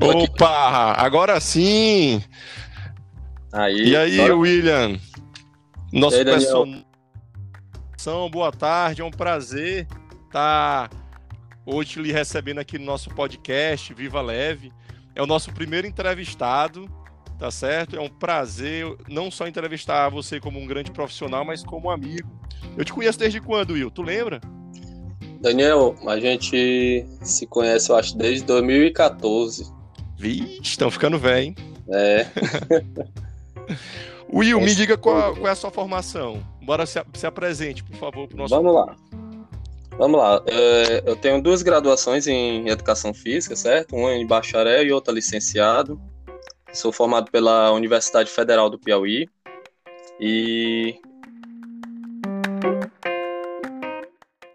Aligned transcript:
Opa, 0.00 0.94
agora 0.96 1.40
sim! 1.40 2.22
Aí, 3.52 3.88
E 3.88 3.96
aí, 3.96 4.16
bora. 4.16 4.36
William? 4.36 4.98
Nosso 5.92 6.16
aí, 6.16 6.24
personagem. 6.24 6.84
Boa 8.30 8.52
tarde, 8.52 9.02
é 9.02 9.04
um 9.04 9.10
prazer 9.10 9.86
estar 10.26 10.88
hoje 11.66 12.00
lhe 12.00 12.12
recebendo 12.12 12.58
aqui 12.58 12.78
no 12.78 12.84
nosso 12.84 13.10
podcast 13.10 13.92
Viva 13.92 14.22
Leve. 14.22 14.72
É 15.14 15.22
o 15.22 15.26
nosso 15.26 15.52
primeiro 15.52 15.86
entrevistado, 15.86 16.88
tá 17.38 17.50
certo? 17.50 17.96
É 17.96 18.00
um 18.00 18.08
prazer 18.08 18.86
não 19.08 19.30
só 19.30 19.46
entrevistar 19.46 20.08
você 20.08 20.40
como 20.40 20.58
um 20.58 20.66
grande 20.66 20.90
profissional, 20.92 21.44
mas 21.44 21.62
como 21.62 21.90
amigo. 21.90 22.30
Eu 22.76 22.84
te 22.84 22.92
conheço 22.92 23.18
desde 23.18 23.40
quando, 23.40 23.72
Will? 23.72 23.90
Tu 23.90 24.02
lembra? 24.02 24.40
Daniel, 25.40 25.96
a 26.06 26.18
gente 26.18 27.04
se 27.22 27.46
conhece, 27.46 27.90
eu 27.90 27.96
acho, 27.96 28.16
desde 28.16 28.44
2014. 28.46 29.77
Vixe, 30.18 30.60
estão 30.62 30.90
ficando 30.90 31.16
velho, 31.16 31.38
hein? 31.38 31.54
É, 31.90 32.26
Will, 34.32 34.60
me 34.60 34.74
diga 34.74 34.98
qual, 34.98 35.34
qual 35.34 35.46
é 35.46 35.50
a 35.50 35.54
sua 35.54 35.70
formação. 35.70 36.42
Bora 36.62 36.84
se, 36.84 37.02
se 37.14 37.26
apresente, 37.26 37.84
por 37.84 37.96
favor, 37.96 38.28
para 38.28 38.36
nosso 38.36 38.54
vamos 38.54 38.74
lá. 38.74 38.94
Vamos 39.96 40.20
lá. 40.20 40.42
É, 40.46 41.02
eu 41.06 41.16
tenho 41.16 41.40
duas 41.40 41.62
graduações 41.62 42.26
em 42.26 42.68
Educação 42.68 43.14
Física, 43.14 43.56
certo? 43.56 43.96
Uma 43.96 44.12
em 44.12 44.26
bacharel 44.26 44.84
e 44.84 44.92
outra 44.92 45.14
licenciado. 45.14 45.98
Sou 46.72 46.92
formado 46.92 47.30
pela 47.30 47.72
Universidade 47.72 48.30
Federal 48.30 48.68
do 48.68 48.78
Piauí. 48.78 49.26
E. 50.20 51.00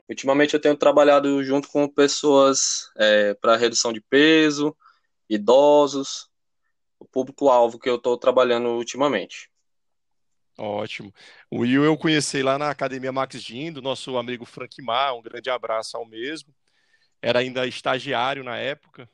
Ultimamente 0.08 0.54
eu 0.54 0.62
tenho 0.62 0.76
trabalhado 0.76 1.44
junto 1.44 1.68
com 1.70 1.88
pessoas 1.88 2.92
para 3.42 3.58
redução 3.58 3.92
de 3.92 4.00
peso, 4.00 4.76
idosos, 5.30 6.30
o 7.00 7.06
público-alvo 7.06 7.80
que 7.80 7.90
eu 7.90 7.96
estou 7.96 8.18
trabalhando 8.18 8.70
ultimamente. 8.70 9.50
Ótimo. 10.58 11.12
O 11.50 11.60
Will 11.60 11.84
eu 11.84 11.98
conheci 11.98 12.44
lá 12.44 12.58
na 12.58 12.70
Academia 12.70 13.12
Max 13.12 13.42
Gin, 13.42 13.72
do 13.72 13.82
nosso 13.82 14.18
amigo 14.18 14.46
Frank 14.46 14.82
Mar, 14.82 15.16
um 15.16 15.22
grande 15.22 15.50
abraço 15.50 15.98
ao 15.98 16.06
mesmo. 16.06 16.54
Era 17.22 17.40
ainda 17.40 17.66
estagiário 17.66 18.44
na 18.44 18.58
época. 18.58 19.10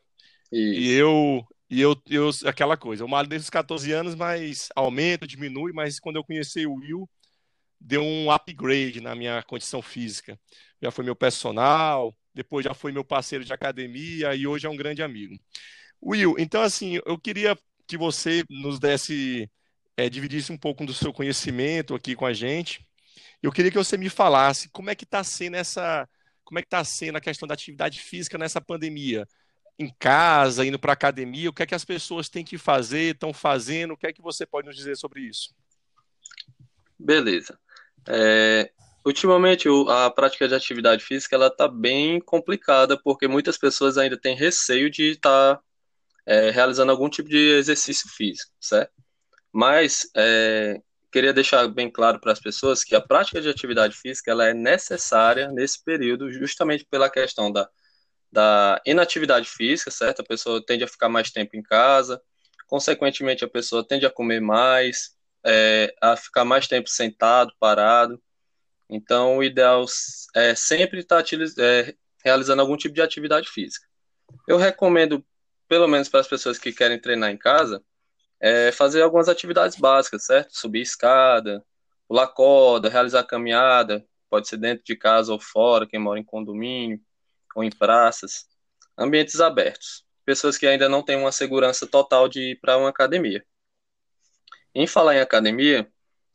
E 0.52 0.58
E 0.80 0.92
eu, 0.94 1.48
e 1.70 1.82
eu, 1.82 1.96
eu 2.10 2.30
aquela 2.46 2.76
coisa, 2.76 3.04
eu 3.04 3.08
malho 3.08 3.28
desde 3.28 3.46
os 3.46 3.50
14 3.50 3.92
anos, 3.92 4.16
mas 4.16 4.70
aumenta, 4.76 5.28
diminui, 5.28 5.72
mas 5.72 6.00
quando 6.00 6.18
eu 6.18 6.24
conheci 6.24 6.66
o 6.66 6.76
Will, 6.76 7.10
deu 7.80 8.02
um 8.02 8.32
upgrade 8.32 9.00
na 9.00 9.16
minha 9.16 9.42
condição 9.44 9.82
física. 9.82 10.40
Já 10.82 10.92
foi 10.92 11.06
meu 11.06 11.16
personal, 11.16 12.16
depois 12.34 12.66
já 12.66 12.74
foi 12.74 12.92
meu 12.92 13.06
parceiro 13.06 13.46
de 13.46 13.54
academia 13.54 14.36
e 14.36 14.46
hoje 14.46 14.66
é 14.68 14.70
um 14.70 14.76
grande 14.76 15.02
amigo. 15.02 15.40
Will, 16.02 16.36
então 16.38 16.62
assim, 16.62 17.00
eu 17.06 17.18
queria 17.18 17.58
que 17.88 17.98
você 17.98 18.44
nos 18.50 18.80
desse, 18.80 19.50
eh, 19.98 20.10
dividisse 20.10 20.52
um 20.52 20.58
pouco 20.58 20.86
do 20.86 20.94
seu 20.94 21.12
conhecimento 21.12 21.96
aqui 21.96 22.16
com 22.16 22.26
a 22.26 22.34
gente. 22.34 22.86
Eu 23.42 23.52
queria 23.52 23.72
que 23.72 23.78
você 23.78 23.98
me 23.98 24.10
falasse 24.10 24.70
como 24.70 24.90
é 24.90 24.96
que 24.96 25.04
está 25.04 25.24
sendo 25.24 25.56
essa, 25.56 26.08
como 26.44 26.60
é 26.60 26.62
que 26.62 26.68
está 26.68 26.84
sendo 26.84 27.18
a 27.18 27.22
questão 27.22 27.48
da 27.48 27.54
atividade 27.54 28.00
física 28.00 28.38
nessa 28.38 28.62
pandemia 28.62 29.28
em 29.78 29.94
casa, 29.98 30.66
indo 30.66 30.78
para 30.78 30.92
academia, 30.92 31.50
o 31.50 31.54
que 31.54 31.64
é 31.64 31.66
que 31.66 31.76
as 31.76 31.86
pessoas 31.86 32.28
têm 32.28 32.44
que 32.44 32.58
fazer, 32.58 33.14
estão 33.14 33.34
fazendo, 33.34 33.94
o 33.94 33.98
que 33.98 34.08
é 34.08 34.12
que 34.12 34.22
você 34.22 34.46
pode 34.46 34.68
nos 34.68 34.76
dizer 34.76 34.98
sobre 34.98 35.22
isso? 35.22 35.56
beleza. 37.00 37.58
É, 38.08 38.70
ultimamente, 39.06 39.70
a 39.88 40.10
prática 40.10 40.48
de 40.48 40.54
atividade 40.54 41.04
física 41.04 41.36
ela 41.36 41.48
está 41.48 41.68
bem 41.68 42.20
complicada 42.20 43.00
porque 43.02 43.28
muitas 43.28 43.58
pessoas 43.58 43.98
ainda 43.98 44.18
têm 44.18 44.36
receio 44.36 44.90
de 44.90 45.12
estar 45.12 45.60
realizando 46.52 46.92
algum 46.92 47.10
tipo 47.10 47.30
de 47.30 47.38
exercício 47.58 48.10
físico, 48.10 48.52
certo? 48.60 48.92
Mas 49.52 50.10
é, 50.16 50.80
queria 51.12 51.34
deixar 51.34 51.68
bem 51.68 51.90
claro 51.92 52.20
para 52.20 52.32
as 52.32 52.40
pessoas 52.40 52.84
que 52.84 52.96
a 52.96 53.02
prática 53.02 53.42
de 53.42 53.50
atividade 53.50 53.96
física 53.96 54.32
ela 54.32 54.46
é 54.48 54.54
necessária 54.54 55.52
nesse 55.52 55.84
período, 55.84 56.32
justamente 56.32 56.86
pela 56.90 57.10
questão 57.10 57.52
da, 57.52 57.68
da 58.32 58.82
inatividade 58.86 59.50
física, 59.50 59.92
certo? 59.92 60.22
A 60.22 60.26
pessoa 60.26 60.64
tende 60.66 60.84
a 60.84 60.88
ficar 60.88 61.10
mais 61.10 61.32
tempo 61.32 61.56
em 61.58 61.64
casa, 61.64 62.22
consequentemente, 62.68 63.44
a 63.44 63.50
pessoa 63.50 63.86
tende 63.88 64.06
a 64.06 64.12
comer 64.12 64.40
mais, 64.40 65.16
é, 65.46 65.94
a 66.02 66.16
ficar 66.16 66.46
mais 66.46 66.68
tempo 66.68 66.90
sentado, 66.90 67.54
parado. 67.60 68.22
Então, 68.90 69.38
o 69.38 69.44
ideal 69.44 69.86
é 70.36 70.56
sempre 70.56 71.00
estar 71.00 71.20
utiliz- 71.20 71.58
é, 71.58 71.94
realizando 72.24 72.62
algum 72.62 72.78
tipo 72.78 72.96
de 72.96 73.02
atividade 73.02 73.50
física. 73.50 73.88
Eu 74.48 74.58
recomendo, 74.58 75.26
pelo 75.70 75.88
menos 75.88 76.10
para 76.10 76.20
as 76.20 76.28
pessoas 76.28 76.58
que 76.58 76.74
querem 76.74 77.00
treinar 77.00 77.32
em 77.32 77.38
casa, 77.38 77.82
é 78.42 78.72
fazer 78.72 79.02
algumas 79.04 79.30
atividades 79.30 79.78
básicas, 79.78 80.26
certo? 80.26 80.58
Subir 80.58 80.82
escada, 80.82 81.64
pular 82.08 82.28
corda, 82.28 82.90
realizar 82.90 83.24
caminhada, 83.24 84.06
pode 84.30 84.48
ser 84.48 84.58
dentro 84.58 84.84
de 84.84 84.96
casa 84.96 85.32
ou 85.32 85.40
fora, 85.40 85.88
quem 85.88 86.00
mora 86.00 86.20
em 86.20 86.24
condomínio 86.24 87.00
ou 87.56 87.64
em 87.64 87.70
praças, 87.70 88.48
ambientes 88.98 89.40
abertos. 89.40 90.06
Pessoas 90.26 90.58
que 90.58 90.68
ainda 90.68 90.90
não 90.90 91.04
têm 91.04 91.18
uma 91.18 91.32
segurança 91.32 91.88
total 91.88 92.28
de 92.28 92.52
ir 92.52 92.60
para 92.60 92.78
uma 92.78 92.90
academia. 92.90 93.46
Em 94.74 94.88
falar 94.88 95.16
em 95.16 95.20
academia, 95.20 95.88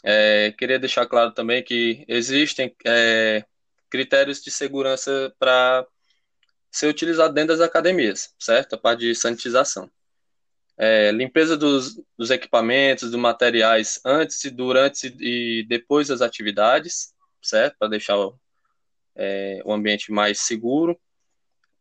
é, 0.03 0.53
queria 0.53 0.78
deixar 0.78 1.06
claro 1.06 1.33
também 1.33 1.62
que 1.62 2.05
existem 2.09 2.75
é, 2.84 3.44
critérios 3.91 4.43
de 4.43 4.50
segurança 4.50 5.34
para 5.39 5.87
ser 6.75 6.89
utilizado 6.89 7.33
dentro 7.33 7.57
das 7.57 7.65
academias, 7.65 8.35
certo? 8.37 8.75
A 8.75 8.79
parte 8.79 9.01
de 9.01 9.15
sanitização. 9.15 9.89
É, 10.77 11.12
limpeza 11.12 11.57
dos, 11.57 12.01
dos 12.19 12.31
equipamentos, 12.31 13.12
dos 13.12 13.21
materiais 13.21 14.01
antes, 14.05 14.51
durante 14.51 15.15
e 15.21 15.65
depois 15.69 16.09
das 16.09 16.21
atividades, 16.21 17.15
certo? 17.41 17.77
Para 17.79 17.87
deixar 17.87 18.19
o, 18.19 18.37
é, 19.15 19.62
o 19.65 19.73
ambiente 19.73 20.11
mais 20.11 20.41
seguro. 20.41 20.99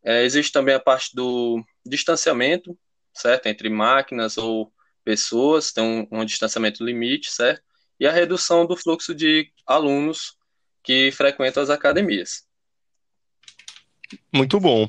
É, 0.03 0.23
existe 0.23 0.51
também 0.51 0.75
a 0.75 0.79
parte 0.79 1.15
do 1.15 1.65
distanciamento, 1.83 2.77
certo? 3.11 3.47
Entre 3.47 3.69
máquinas 3.69 4.37
ou 4.37 4.71
pessoas, 5.03 5.71
tem 5.71 5.83
um, 5.83 6.19
um 6.19 6.23
distanciamento 6.23 6.83
limite, 6.85 7.31
certo? 7.31 7.63
E 7.99 8.05
a 8.05 8.11
redução 8.11 8.63
do 8.63 8.77
fluxo 8.77 9.15
de 9.15 9.51
alunos 9.65 10.37
que 10.83 11.11
frequentam 11.11 11.63
as 11.63 11.71
academias. 11.71 12.47
Muito 14.33 14.59
bom. 14.59 14.87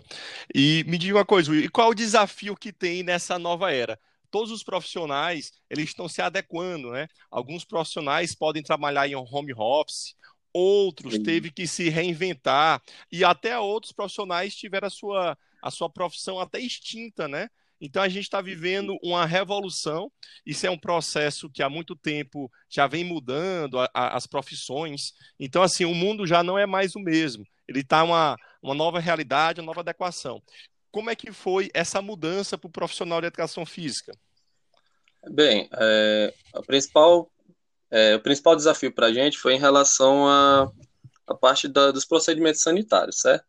E 0.54 0.84
me 0.86 0.98
diga 0.98 1.18
uma 1.18 1.24
coisa, 1.24 1.50
Will, 1.50 1.64
e 1.64 1.68
qual 1.68 1.90
o 1.90 1.94
desafio 1.94 2.56
que 2.56 2.72
tem 2.72 3.02
nessa 3.02 3.38
nova 3.38 3.72
era? 3.72 3.98
Todos 4.30 4.50
os 4.50 4.64
profissionais, 4.64 5.52
eles 5.70 5.90
estão 5.90 6.08
se 6.08 6.20
adequando, 6.20 6.90
né? 6.90 7.06
Alguns 7.30 7.64
profissionais 7.64 8.34
podem 8.34 8.62
trabalhar 8.62 9.06
em 9.06 9.14
home 9.14 9.54
office, 9.54 10.14
outros 10.52 11.14
Sim. 11.14 11.22
teve 11.22 11.50
que 11.50 11.66
se 11.66 11.88
reinventar, 11.88 12.82
e 13.10 13.24
até 13.24 13.58
outros 13.58 13.92
profissionais 13.92 14.54
tiveram 14.54 14.88
a 14.88 14.90
sua, 14.90 15.38
a 15.62 15.70
sua 15.70 15.88
profissão 15.88 16.40
até 16.40 16.58
extinta, 16.58 17.28
né? 17.28 17.48
Então 17.80 18.02
a 18.02 18.08
gente 18.08 18.24
está 18.24 18.40
vivendo 18.40 18.96
uma 19.02 19.26
revolução. 19.26 20.10
Isso 20.46 20.66
é 20.66 20.70
um 20.70 20.78
processo 20.78 21.50
que 21.50 21.62
há 21.62 21.68
muito 21.68 21.94
tempo 21.94 22.50
já 22.68 22.86
vem 22.86 23.04
mudando 23.04 23.78
a- 23.78 23.90
a- 23.92 24.16
as 24.16 24.26
profissões. 24.26 25.12
Então, 25.38 25.62
assim, 25.62 25.84
o 25.84 25.94
mundo 25.94 26.26
já 26.26 26.42
não 26.42 26.58
é 26.58 26.66
mais 26.66 26.94
o 26.94 27.00
mesmo. 27.00 27.44
Ele 27.68 27.80
está 27.80 28.02
uma, 28.02 28.36
uma 28.64 28.74
nova 28.74 28.98
realidade, 28.98 29.60
uma 29.60 29.66
nova 29.66 29.80
adequação. 29.80 30.42
Como 30.90 31.10
é 31.10 31.14
que 31.14 31.30
foi 31.32 31.70
essa 31.74 32.00
mudança 32.00 32.56
para 32.56 32.68
o 32.68 32.72
profissional 32.72 33.20
de 33.20 33.26
educação 33.26 33.66
física? 33.66 34.16
Bem, 35.30 35.68
é, 35.72 36.34
a 36.54 36.62
principal, 36.62 37.30
é, 37.90 38.14
o 38.14 38.20
principal 38.20 38.56
desafio 38.56 38.92
para 38.92 39.06
a 39.06 39.12
gente 39.12 39.38
foi 39.38 39.54
em 39.54 39.58
relação 39.60 40.26
à 40.26 40.70
à 41.26 41.34
parte 41.34 41.66
da- 41.66 41.90
dos 41.90 42.04
procedimentos 42.04 42.60
sanitários, 42.60 43.20
certo? 43.22 43.46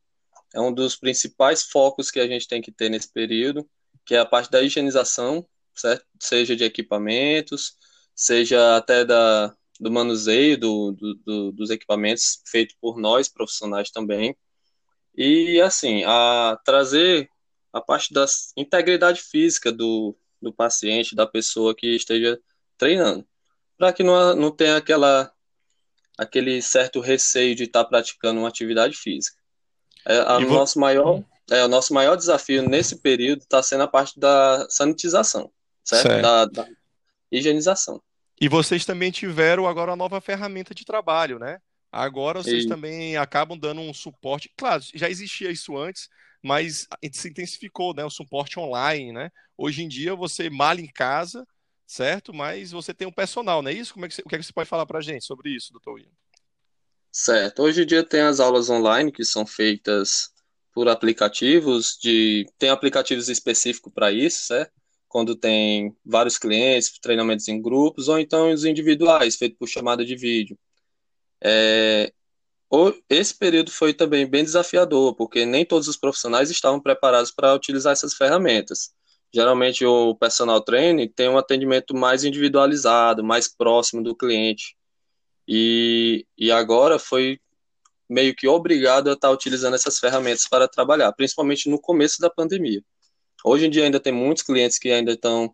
É 0.54 0.62
um 0.62 0.74
dos 0.74 0.96
principais 0.96 1.62
focos 1.64 2.10
que 2.10 2.22
a 2.22 2.28
gente 2.28 2.48
tem 2.48 2.62
que 2.62 2.72
ter 2.72 2.88
nesse 2.88 3.12
período, 3.12 3.70
que 4.06 4.16
é 4.16 4.20
a 4.20 4.26
parte 4.26 4.50
da 4.50 4.62
higienização, 4.62 5.46
certo? 5.76 6.06
Seja 6.18 6.56
de 6.56 6.64
equipamentos, 6.64 7.76
seja 8.16 8.78
até 8.78 9.04
da, 9.04 9.54
do 9.78 9.92
manuseio 9.92 10.58
do, 10.58 10.94
do- 10.94 11.16
do- 11.16 11.52
dos 11.52 11.70
equipamentos 11.70 12.42
feito 12.48 12.76
por 12.80 12.98
nós, 12.98 13.28
profissionais 13.28 13.92
também. 13.92 14.34
E, 15.18 15.62
assim, 15.62 16.04
a 16.06 16.60
trazer 16.66 17.30
a 17.72 17.82
parte 17.82 18.14
da 18.14 18.26
integridade 18.56 19.22
física 19.22 19.72
do, 19.72 20.16
do 20.42 20.52
paciente, 20.52 21.16
da 21.16 21.26
pessoa 21.26 21.76
que 21.76 21.96
esteja 21.96 22.40
treinando, 22.78 23.26
para 23.78 23.94
que 23.94 24.04
não, 24.04 24.36
não 24.36 24.52
tenha 24.52 24.78
aquela, 24.78 25.32
aquele 26.18 26.62
certo 26.62 27.00
receio 27.00 27.56
de 27.56 27.64
estar 27.64 27.86
praticando 27.86 28.40
uma 28.40 28.48
atividade 28.48 28.96
física. 28.96 29.38
É, 30.06 30.20
a 30.20 30.40
E 30.40 30.46
nosso 30.46 30.80
maior, 30.80 31.24
é, 31.50 31.64
o 31.64 31.68
nosso 31.68 31.94
maior 31.94 32.16
desafio 32.16 32.68
nesse 32.68 32.98
período 32.98 33.40
está 33.42 33.62
sendo 33.64 33.84
a 33.84 33.88
parte 33.88 34.20
da 34.20 34.68
sanitização, 34.70 35.52
certo? 35.84 36.08
Certo. 36.08 36.22
Da, 36.22 36.46
da 36.46 36.68
higienização. 37.32 38.02
E 38.40 38.50
vocês 38.50 38.86
também 38.86 39.12
tiveram 39.12 39.68
agora 39.68 39.94
a 39.94 39.96
nova 39.96 40.20
ferramenta 40.20 40.76
de 40.76 40.86
trabalho, 40.86 41.40
né? 41.40 41.60
Agora 41.96 42.44
vocês 42.44 42.66
e... 42.66 42.68
também 42.68 43.16
acabam 43.16 43.58
dando 43.58 43.80
um 43.80 43.94
suporte. 43.94 44.52
Claro, 44.58 44.84
já 44.94 45.10
existia 45.10 45.50
isso 45.50 45.78
antes, 45.78 46.10
mas 46.44 46.86
se 47.14 47.30
intensificou, 47.30 47.94
né? 47.94 48.04
O 48.04 48.10
suporte 48.10 48.60
online, 48.60 49.14
né? 49.14 49.32
Hoje 49.58 49.82
em 49.82 49.88
dia 49.88 50.14
você 50.14 50.50
malha 50.50 50.82
em 50.82 50.92
casa, 50.92 51.48
certo? 51.88 52.34
Mas 52.34 52.72
você 52.72 52.94
tem 52.94 53.08
um 53.08 53.14
personal, 53.14 53.62
não 53.62 53.72
é 53.72 53.74
isso? 53.74 53.94
Como 53.94 54.06
é 54.06 54.10
que 54.10 54.16
você, 54.16 54.22
o 54.26 54.28
que, 54.28 54.36
é 54.36 54.38
que 54.38 54.44
você 54.44 54.52
pode 54.52 54.68
falar 54.68 54.86
para 54.86 55.00
a 55.00 55.02
gente 55.02 55.24
sobre 55.24 55.56
isso, 55.56 55.72
doutor 55.72 55.94
William? 55.94 56.12
Certo. 57.10 57.64
Hoje 57.64 57.84
em 57.84 57.86
dia 57.86 58.04
tem 58.04 58.20
as 58.20 58.42
aulas 58.42 58.70
online 58.70 59.10
que 59.10 59.24
são 59.24 59.46
feitas 59.46 60.34
por 60.74 60.90
aplicativos 60.90 61.98
de 62.02 62.46
tem 62.58 62.72
aplicativos 62.72 63.30
específicos 63.30 63.94
para 63.94 64.12
isso, 64.12 64.48
certo? 64.48 64.74
Quando 65.08 65.34
tem 65.34 65.96
vários 66.04 66.38
clientes, 66.38 67.00
treinamentos 67.00 67.48
em 67.48 67.62
grupos 67.62 68.10
ou 68.10 68.20
então 68.20 68.52
os 68.52 68.66
individuais, 68.66 69.38
feito 69.38 69.56
por 69.56 69.70
chamada 69.70 70.04
de 70.04 70.18
vídeo. 70.18 70.60
É, 71.48 72.12
esse 73.08 73.38
período 73.38 73.70
foi 73.70 73.94
também 73.94 74.26
bem 74.26 74.44
desafiador, 74.44 75.16
porque 75.16 75.46
nem 75.46 75.64
todos 75.64 75.88
os 75.88 75.96
profissionais 75.96 76.50
estavam 76.50 76.80
preparados 76.80 77.32
para 77.32 77.54
utilizar 77.54 77.94
essas 77.94 78.16
ferramentas. 78.16 78.92
Geralmente 79.32 79.86
o 79.86 80.16
personal 80.16 80.62
training 80.62 81.08
tem 81.10 81.30
um 81.30 81.38
atendimento 81.38 81.96
mais 81.96 82.24
individualizado, 82.24 83.24
mais 83.24 83.48
próximo 83.48 84.02
do 84.02 84.16
cliente. 84.16 84.76
E, 85.48 86.26
e 86.38 86.52
agora 86.52 86.98
foi 86.98 87.40
meio 88.10 88.36
que 88.36 88.48
obrigado 88.48 89.10
a 89.10 89.14
estar 89.14 89.30
utilizando 89.30 89.76
essas 89.76 90.00
ferramentas 90.00 90.48
para 90.48 90.68
trabalhar, 90.68 91.12
principalmente 91.14 91.70
no 91.70 91.80
começo 91.80 92.20
da 92.20 92.30
pandemia. 92.30 92.82
Hoje 93.44 93.68
em 93.68 93.70
dia 93.70 93.84
ainda 93.84 94.00
tem 94.00 94.14
muitos 94.14 94.44
clientes 94.44 94.80
que 94.80 94.90
ainda 94.90 95.12
estão 95.12 95.54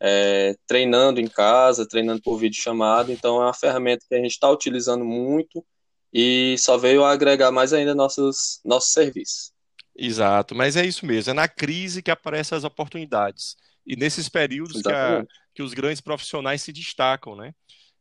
é, 0.00 0.54
treinando 0.66 1.20
em 1.20 1.26
casa, 1.26 1.88
treinando 1.88 2.20
por 2.22 2.38
vídeo 2.38 2.60
chamado, 2.60 3.10
então 3.12 3.40
é 3.40 3.46
uma 3.46 3.54
ferramenta 3.54 4.04
que 4.08 4.14
a 4.14 4.18
gente 4.18 4.32
está 4.32 4.50
utilizando 4.50 5.04
muito 5.04 5.64
e 6.12 6.56
só 6.58 6.76
veio 6.76 7.04
a 7.04 7.12
agregar 7.12 7.50
mais 7.50 7.72
ainda 7.72 7.94
nossos, 7.94 8.60
nossos 8.64 8.92
serviços. 8.92 9.52
Exato, 9.94 10.54
mas 10.54 10.76
é 10.76 10.84
isso 10.84 11.06
mesmo, 11.06 11.30
é 11.30 11.34
na 11.34 11.48
crise 11.48 12.02
que 12.02 12.10
aparecem 12.10 12.56
as 12.56 12.64
oportunidades. 12.64 13.56
E 13.86 13.96
nesses 13.96 14.28
períodos 14.28 14.82
que, 14.82 14.92
a, 14.92 15.24
que 15.54 15.62
os 15.62 15.72
grandes 15.72 16.00
profissionais 16.00 16.60
se 16.60 16.72
destacam, 16.72 17.36
né? 17.36 17.54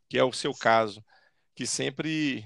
Que 0.10 0.18
é 0.18 0.24
o 0.24 0.34
seu 0.34 0.54
caso, 0.54 1.04
que 1.54 1.66
sempre 1.66 2.46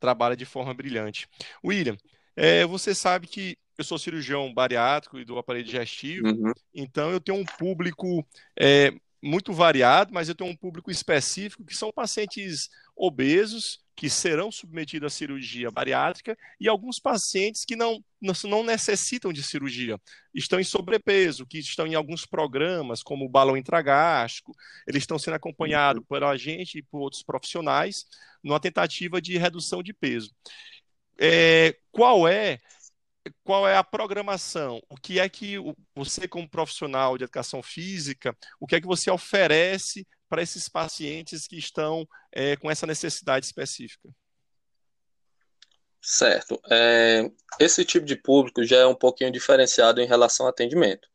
trabalha 0.00 0.36
de 0.36 0.44
forma 0.44 0.72
brilhante. 0.72 1.28
William, 1.64 1.96
é, 2.34 2.64
você 2.64 2.94
sabe 2.94 3.26
que 3.26 3.56
eu 3.78 3.84
sou 3.84 3.96
cirurgião 3.96 4.52
bariátrico 4.52 5.20
e 5.20 5.24
do 5.24 5.38
aparelho 5.38 5.64
digestivo, 5.64 6.26
uhum. 6.26 6.52
então 6.74 7.12
eu 7.12 7.20
tenho 7.20 7.38
um 7.38 7.44
público 7.44 8.26
é, 8.58 8.92
muito 9.22 9.52
variado, 9.52 10.12
mas 10.12 10.28
eu 10.28 10.34
tenho 10.34 10.50
um 10.50 10.56
público 10.56 10.90
específico 10.90 11.64
que 11.64 11.76
são 11.76 11.92
pacientes 11.92 12.68
obesos 12.96 13.80
que 13.94 14.08
serão 14.08 14.50
submetidos 14.52 15.12
à 15.12 15.16
cirurgia 15.16 15.72
bariátrica 15.72 16.38
e 16.60 16.68
alguns 16.68 17.00
pacientes 17.00 17.64
que 17.64 17.74
não, 17.74 18.02
não 18.44 18.62
necessitam 18.62 19.32
de 19.32 19.42
cirurgia, 19.42 19.98
estão 20.32 20.60
em 20.60 20.64
sobrepeso, 20.64 21.44
que 21.44 21.58
estão 21.58 21.84
em 21.84 21.96
alguns 21.96 22.24
programas, 22.24 23.02
como 23.02 23.24
o 23.24 23.28
balão 23.28 23.56
intragástrico, 23.56 24.54
eles 24.86 25.02
estão 25.02 25.18
sendo 25.18 25.34
acompanhados 25.34 26.02
por 26.08 26.22
a 26.22 26.36
gente 26.36 26.78
e 26.78 26.82
por 26.82 27.00
outros 27.00 27.24
profissionais 27.24 28.06
numa 28.42 28.60
tentativa 28.60 29.20
de 29.20 29.36
redução 29.36 29.82
de 29.82 29.92
peso. 29.92 30.32
É, 31.20 31.76
qual 31.90 32.28
é 32.28 32.60
qual 33.48 33.66
é 33.66 33.78
a 33.78 33.82
programação? 33.82 34.78
O 34.90 34.94
que 34.94 35.18
é 35.18 35.26
que 35.26 35.54
você, 35.96 36.28
como 36.28 36.46
profissional 36.46 37.16
de 37.16 37.24
educação 37.24 37.62
física, 37.62 38.36
o 38.60 38.66
que 38.66 38.76
é 38.76 38.80
que 38.82 38.86
você 38.86 39.10
oferece 39.10 40.06
para 40.28 40.42
esses 40.42 40.68
pacientes 40.68 41.46
que 41.46 41.56
estão 41.56 42.06
é, 42.30 42.56
com 42.56 42.70
essa 42.70 42.86
necessidade 42.86 43.46
específica? 43.46 44.10
Certo. 46.02 46.60
É, 46.70 47.30
esse 47.58 47.86
tipo 47.86 48.04
de 48.04 48.16
público 48.16 48.62
já 48.64 48.80
é 48.80 48.86
um 48.86 48.94
pouquinho 48.94 49.32
diferenciado 49.32 50.02
em 50.02 50.06
relação 50.06 50.44
ao 50.44 50.50
atendimento, 50.50 51.08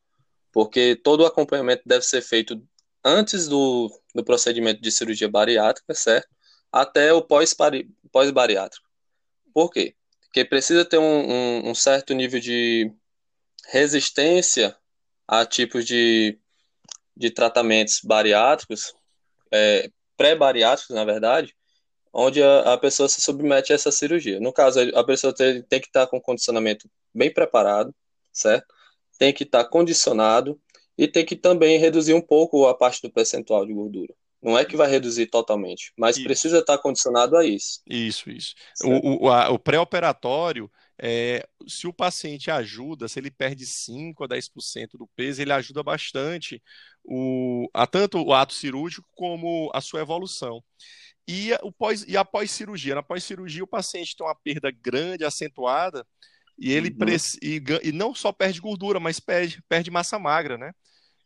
porque 0.52 0.96
todo 0.96 1.22
o 1.22 1.28
acompanhamento 1.28 1.84
deve 1.86 2.04
ser 2.04 2.24
feito 2.24 2.60
antes 3.06 3.48
do, 3.48 3.92
do 4.16 4.24
procedimento 4.24 4.82
de 4.82 4.92
cirurgia 4.92 5.30
bariátrica, 5.30 5.94
certo? 5.94 6.30
até 6.72 7.14
o 7.14 7.22
pós-bariátrico. 7.22 8.90
Por 9.54 9.70
quê? 9.70 9.96
Porque 10.34 10.44
precisa 10.44 10.84
ter 10.84 10.98
um, 10.98 11.04
um, 11.04 11.70
um 11.70 11.76
certo 11.76 12.12
nível 12.16 12.40
de 12.40 12.92
resistência 13.68 14.76
a 15.28 15.46
tipos 15.46 15.86
de, 15.86 16.40
de 17.16 17.30
tratamentos 17.30 18.00
bariátricos, 18.04 18.96
é, 19.52 19.92
pré-bariátricos, 20.18 20.96
na 20.96 21.06
verdade, 21.06 21.56
onde 22.12 22.42
a, 22.42 22.74
a, 22.74 22.78
pessoa 22.80 23.08
se 23.08 23.22
submete 23.22 23.72
a 23.72 23.76
essa 23.76 23.92
cirurgia. 23.92 24.40
No 24.40 24.52
caso, 24.52 24.80
a 24.96 25.04
pessoa 25.04 25.36
tem, 25.36 25.62
tem 25.62 25.80
que 25.80 25.86
estar 25.86 26.08
com 26.08 26.20
condicionamento 26.20 26.90
bem 27.14 27.32
preparado, 27.32 27.94
certo? 28.32 28.66
Tem 29.20 29.32
que 29.32 29.44
estar 29.44 29.66
condicionado 29.66 30.60
e 30.98 31.08
tem 31.08 31.24
que 31.24 31.36
também 31.36 31.78
reduzir 31.78 32.16
um 32.16 32.22
pouco 32.22 32.66
a 32.66 32.74
parte 32.76 33.04
do 33.04 33.14
percentual 33.14 33.68
de 33.68 33.74
gordura. 33.74 34.16
Não 34.44 34.58
é 34.58 34.66
que 34.66 34.76
vai 34.76 34.90
reduzir 34.90 35.28
totalmente, 35.28 35.94
mas 35.98 36.18
isso. 36.18 36.26
precisa 36.26 36.60
estar 36.60 36.78
condicionado 36.78 37.38
a 37.38 37.46
isso. 37.46 37.82
Isso, 37.88 38.30
isso. 38.30 38.54
O, 38.84 39.28
o, 39.28 39.54
o 39.54 39.60
pré-operatório, 39.60 40.70
é, 41.02 41.48
se 41.68 41.88
o 41.88 41.94
paciente 41.94 42.52
ajuda, 42.52 43.08
se 43.08 43.20
ele 43.20 43.32
perde 43.32 43.66
5 43.66 44.24
a 44.24 44.28
10% 44.28 44.98
do 44.98 45.08
peso, 45.16 45.42
ele 45.42 45.54
ajuda 45.54 45.82
bastante 45.82 46.62
o, 47.04 47.70
a 47.74 47.88
tanto 47.88 48.22
o 48.22 48.34
ato 48.34 48.54
cirúrgico 48.54 49.08
como 49.16 49.72
a 49.74 49.80
sua 49.80 50.02
evolução. 50.02 50.62
E, 51.28 51.54
o 51.62 51.72
pós, 51.72 52.04
e 52.06 52.18
a 52.18 52.26
pós-cirurgia. 52.26 52.96
Na 52.96 53.04
pós-cirurgia, 53.04 53.64
o 53.64 53.68
paciente 53.68 54.16
tem 54.16 54.28
uma 54.28 54.36
perda 54.36 54.70
grande, 54.70 55.24
acentuada, 55.24 56.06
e 56.58 56.72
ele 56.72 56.90
uhum. 56.90 57.08
e, 57.42 57.64
e, 57.84 57.92
não 57.92 58.14
só 58.14 58.32
perde 58.32 58.60
gordura, 58.60 59.00
mas 59.00 59.20
perde, 59.20 59.62
perde 59.68 59.90
massa 59.90 60.20
magra, 60.20 60.58
né? 60.58 60.72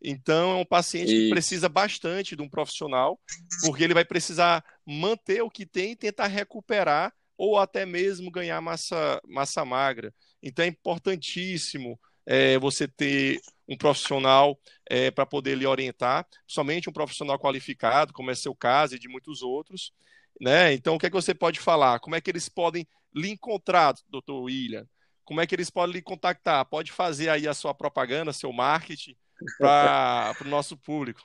Então, 0.01 0.51
é 0.51 0.55
um 0.55 0.65
paciente 0.65 1.11
que 1.11 1.29
precisa 1.29 1.67
bastante 1.67 2.35
de 2.35 2.41
um 2.41 2.49
profissional, 2.49 3.19
porque 3.61 3.83
ele 3.83 3.93
vai 3.93 4.05
precisar 4.05 4.63
manter 4.85 5.41
o 5.41 5.49
que 5.49 5.65
tem 5.65 5.91
e 5.91 5.95
tentar 5.95 6.27
recuperar 6.27 7.13
ou 7.37 7.57
até 7.57 7.85
mesmo 7.85 8.31
ganhar 8.31 8.59
massa, 8.61 9.21
massa 9.27 9.63
magra. 9.65 10.13
Então, 10.41 10.63
é 10.63 10.67
importantíssimo 10.67 11.99
é, 12.25 12.57
você 12.59 12.87
ter 12.87 13.39
um 13.67 13.77
profissional 13.77 14.59
é, 14.89 15.11
para 15.11 15.25
poder 15.25 15.55
lhe 15.55 15.65
orientar, 15.65 16.25
somente 16.45 16.89
um 16.89 16.93
profissional 16.93 17.37
qualificado, 17.39 18.13
como 18.13 18.31
é 18.31 18.35
seu 18.35 18.55
caso 18.55 18.95
e 18.95 18.99
de 18.99 19.07
muitos 19.07 19.41
outros. 19.41 19.91
Né? 20.39 20.73
Então, 20.73 20.95
o 20.95 20.99
que 20.99 21.07
é 21.07 21.09
que 21.09 21.15
você 21.15 21.33
pode 21.33 21.59
falar? 21.59 21.99
Como 21.99 22.15
é 22.15 22.21
que 22.21 22.29
eles 22.29 22.47
podem 22.47 22.87
lhe 23.13 23.29
encontrar, 23.29 23.95
doutor 24.07 24.43
William? 24.43 24.87
Como 25.25 25.41
é 25.41 25.47
que 25.47 25.55
eles 25.55 25.69
podem 25.69 25.95
lhe 25.95 26.01
contactar? 26.01 26.63
Pode 26.65 26.91
fazer 26.91 27.29
aí 27.29 27.47
a 27.47 27.53
sua 27.53 27.73
propaganda, 27.73 28.31
seu 28.31 28.53
marketing, 28.53 29.15
para 29.57 30.35
o 30.41 30.47
nosso 30.47 30.77
público. 30.77 31.21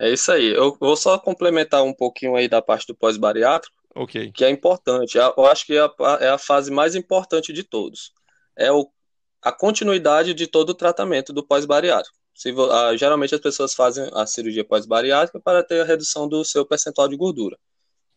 É 0.00 0.10
isso 0.10 0.32
aí. 0.32 0.48
Eu 0.48 0.76
vou 0.80 0.96
só 0.96 1.18
complementar 1.18 1.82
um 1.82 1.92
pouquinho 1.92 2.34
aí 2.34 2.48
da 2.48 2.60
parte 2.60 2.86
do 2.86 2.94
pós-bariátrico, 2.94 3.76
okay. 3.94 4.32
que 4.32 4.44
é 4.44 4.50
importante. 4.50 5.16
Eu 5.16 5.46
acho 5.46 5.64
que 5.64 5.76
é 5.76 5.80
a, 5.80 6.18
é 6.20 6.28
a 6.30 6.38
fase 6.38 6.70
mais 6.70 6.94
importante 6.94 7.52
de 7.52 7.62
todos. 7.62 8.12
É 8.56 8.72
o, 8.72 8.90
a 9.40 9.52
continuidade 9.52 10.34
de 10.34 10.46
todo 10.46 10.70
o 10.70 10.74
tratamento 10.74 11.32
do 11.32 11.46
pós-bariátrico. 11.46 12.16
Uh, 12.46 12.96
geralmente 12.96 13.34
as 13.34 13.40
pessoas 13.40 13.74
fazem 13.74 14.08
a 14.12 14.26
cirurgia 14.26 14.64
pós-bariátrica 14.64 15.38
para 15.38 15.62
ter 15.62 15.80
a 15.80 15.84
redução 15.84 16.26
do 16.26 16.44
seu 16.44 16.66
percentual 16.66 17.06
de 17.06 17.16
gordura. 17.16 17.56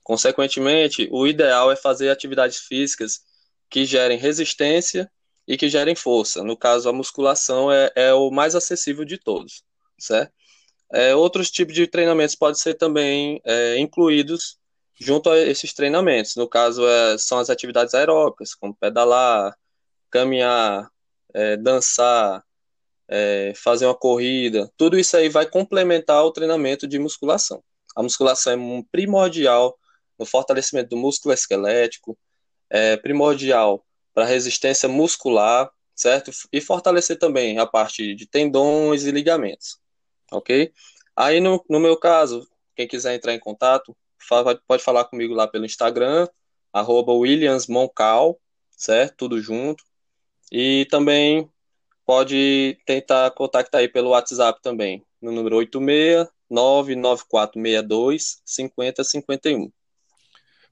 Consequentemente, 0.02 1.08
o 1.12 1.28
ideal 1.28 1.72
é 1.72 1.76
fazer 1.76 2.10
atividades 2.10 2.60
físicas 2.60 3.20
que 3.70 3.86
gerem 3.86 4.18
resistência 4.18 5.12
e 5.48 5.58
que 5.58 5.70
gerem 5.70 5.96
força. 5.96 6.44
No 6.44 6.58
caso, 6.58 6.90
a 6.90 6.94
musculação 6.94 7.72
é, 7.72 7.92
é 7.96 8.14
o 8.14 8.32
mais 8.32 8.56
acessível 8.56 9.06
de 9.06 9.18
todos, 9.18 9.64
certo? 10.00 10.34
É, 10.94 11.16
outros 11.16 11.50
tipos 11.52 11.74
de 11.74 11.88
treinamentos 11.88 12.36
podem 12.36 12.56
ser 12.56 12.76
também 12.76 13.42
é, 13.44 13.78
incluídos 13.78 14.58
junto 15.00 15.30
a 15.30 15.38
esses 15.38 15.74
treinamentos. 15.74 16.36
No 16.36 16.48
caso, 16.48 16.88
é, 16.88 17.18
são 17.18 17.40
as 17.40 17.50
atividades 17.50 17.94
aeróbicas, 17.94 18.54
como 18.56 18.76
pedalar, 18.76 19.56
caminhar, 20.10 20.90
é, 21.34 21.58
dançar, 21.58 22.44
é, 23.08 23.54
fazer 23.56 23.86
uma 23.86 23.96
corrida. 23.96 24.72
Tudo 24.78 24.98
isso 24.98 25.18
aí 25.18 25.30
vai 25.30 25.46
complementar 25.46 26.24
o 26.24 26.32
treinamento 26.32 26.88
de 26.88 27.00
musculação. 27.00 27.64
A 27.96 28.04
musculação 28.04 28.54
é 28.54 28.84
primordial 28.92 29.78
no 30.18 30.26
fortalecimento 30.26 30.90
do 30.90 30.98
músculo 30.98 31.34
esquelético, 31.34 32.18
é 32.70 32.98
primordial 32.98 33.86
para 34.16 34.26
resistência 34.26 34.88
muscular, 34.88 35.70
certo? 35.94 36.32
E 36.52 36.62
fortalecer 36.62 37.20
também 37.20 37.60
a 37.60 37.66
parte 37.68 38.16
de 38.16 38.26
tendões 38.26 39.04
e 39.06 39.12
ligamentos, 39.12 39.78
ok? 40.32 40.72
Aí, 41.16 41.42
no, 41.42 41.64
no 41.70 41.80
meu 41.80 41.98
caso, 41.98 42.48
quem 42.76 42.88
quiser 42.88 43.14
entrar 43.14 43.34
em 43.34 43.40
contato, 43.40 43.96
fala, 44.18 44.60
pode 44.68 44.82
falar 44.82 45.04
comigo 45.06 45.34
lá 45.34 45.48
pelo 45.48 45.66
Instagram, 45.66 46.28
arroba 46.72 47.14
williamsmoncal, 47.14 48.40
certo? 48.72 49.16
Tudo 49.18 49.42
junto. 49.42 49.84
E 50.52 50.88
também 50.90 51.50
pode 52.06 52.78
tentar 52.86 53.32
contactar 53.32 53.82
aí 53.82 53.90
pelo 53.90 54.12
WhatsApp 54.12 54.62
também, 54.62 55.04
no 55.22 55.32
número 55.32 55.58
86 55.58 56.28
99462 56.50 58.42
5051. 58.46 59.72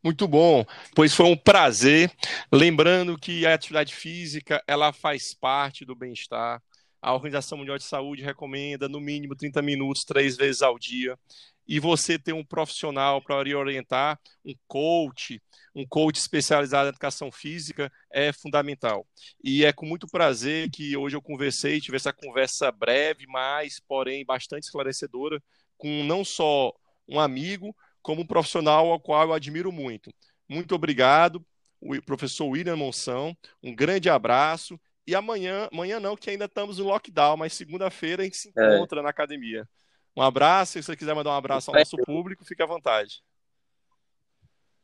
Muito 0.04 0.28
bom, 0.28 0.66
pois 0.94 1.14
foi 1.14 1.28
um 1.28 1.38
prazer. 1.38 2.12
Lembrando 2.52 3.18
que 3.18 3.46
a 3.46 3.54
atividade 3.54 3.96
física 3.96 4.62
ela 4.68 4.92
faz 4.92 5.34
parte 5.34 5.86
do 5.86 5.96
bem-estar. 5.96 6.62
A 7.02 7.14
Organização 7.14 7.58
Mundial 7.58 7.78
de 7.78 7.86
Saúde 7.86 8.22
recomenda 8.22 8.90
no 8.90 9.00
mínimo 9.00 9.36
30 9.36 9.62
minutos, 9.62 10.04
três 10.04 10.36
vezes 10.36 10.62
ao 10.62 10.78
dia. 10.78 11.18
E 11.66 11.80
você 11.80 12.20
ter 12.20 12.34
um 12.34 12.44
profissional 12.44 13.22
para 13.22 13.38
orientar, 13.38 14.20
um 14.46 14.54
coach, 14.68 15.42
um 15.74 15.86
coach 15.88 16.18
especializado 16.18 16.88
em 16.88 16.90
educação 16.90 17.32
física 17.32 17.90
é 18.12 18.34
fundamental. 18.34 19.08
E 19.42 19.64
é 19.64 19.72
com 19.72 19.86
muito 19.86 20.08
prazer 20.08 20.70
que 20.70 20.98
hoje 20.98 21.16
eu 21.16 21.22
conversei, 21.22 21.80
tive 21.80 21.96
essa 21.96 22.12
conversa 22.12 22.70
breve, 22.70 23.26
mas, 23.28 23.80
porém, 23.88 24.26
bastante 24.26 24.64
esclarecedora, 24.64 25.42
com 25.78 26.04
não 26.04 26.26
só 26.26 26.74
um 27.08 27.20
amigo, 27.20 27.74
como 28.04 28.22
um 28.22 28.28
profissional 28.28 28.92
ao 28.92 29.00
qual 29.00 29.24
eu 29.24 29.34
admiro 29.34 29.72
muito. 29.72 30.14
Muito 30.48 30.76
obrigado, 30.76 31.44
o 31.82 32.00
professor 32.04 32.46
William 32.46 32.76
Monção. 32.76 33.36
Um 33.64 33.74
grande 33.74 34.10
abraço. 34.10 34.80
E 35.08 35.16
amanhã, 35.16 35.68
amanhã 35.72 36.00
não, 36.00 36.16
que 36.16 36.30
ainda 36.30 36.46
estamos 36.46 36.78
no 36.78 36.86
lockdown, 36.86 37.36
mas 37.36 37.54
segunda-feira 37.54 38.22
a 38.22 38.26
gente 38.26 38.38
se 38.38 38.52
é. 38.56 38.76
encontra 38.76 39.00
é. 39.00 39.04
na 39.04 39.10
academia. 39.10 39.68
Um 40.16 40.22
abraço. 40.22 40.74
Se 40.74 40.84
você 40.84 40.96
quiser 40.96 41.16
mandar 41.16 41.32
um 41.32 41.38
abraço 41.38 41.72
ao 41.72 41.78
nosso 41.78 41.98
público, 41.98 42.46
fique 42.46 42.62
à 42.62 42.66
vontade. 42.66 43.22